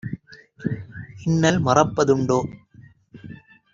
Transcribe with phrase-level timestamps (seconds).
[1.25, 2.39] இன்னல் மறப்ப துண்டோ?"